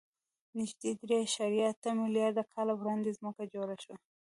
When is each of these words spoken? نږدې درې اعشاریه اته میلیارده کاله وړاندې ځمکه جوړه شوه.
نږدې 0.57 0.91
درې 1.01 1.15
اعشاریه 1.21 1.65
اته 1.73 1.89
میلیارده 2.01 2.43
کاله 2.53 2.73
وړاندې 2.77 3.15
ځمکه 3.19 3.43
جوړه 3.53 3.75
شوه. 3.83 3.95